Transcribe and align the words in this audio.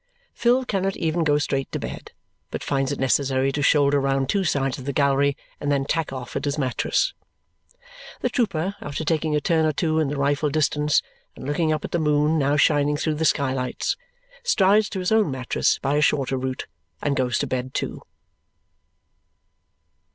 Phil 0.33 0.65
cannot 0.65 0.97
even 0.97 1.23
go 1.23 1.37
straight 1.37 1.71
to 1.71 1.77
bed, 1.77 2.11
but 2.49 2.63
finds 2.63 2.91
it 2.91 2.97
necessary 2.99 3.51
to 3.51 3.61
shoulder 3.61 4.01
round 4.01 4.27
two 4.29 4.43
sides 4.43 4.79
of 4.79 4.85
the 4.85 4.93
gallery 4.93 5.37
and 5.59 5.71
then 5.71 5.85
tack 5.85 6.11
off 6.11 6.35
at 6.35 6.45
his 6.45 6.57
mattress. 6.57 7.13
The 8.21 8.29
trooper, 8.31 8.75
after 8.81 9.05
taking 9.05 9.35
a 9.35 9.39
turn 9.39 9.63
or 9.63 9.71
two 9.73 9.99
in 9.99 10.07
the 10.07 10.17
rifle 10.17 10.49
distance 10.49 11.03
and 11.35 11.45
looking 11.45 11.71
up 11.71 11.85
at 11.85 11.91
the 11.91 11.99
moon 11.99 12.39
now 12.39 12.57
shining 12.57 12.97
through 12.97 13.13
the 13.13 13.25
skylights, 13.25 13.95
strides 14.41 14.89
to 14.89 14.99
his 15.01 15.11
own 15.11 15.29
mattress 15.29 15.77
by 15.77 15.97
a 15.97 16.01
shorter 16.01 16.35
route 16.35 16.65
and 17.03 17.15
goes 17.15 17.37
to 17.37 17.45
bed 17.45 17.75
too. 17.75 18.01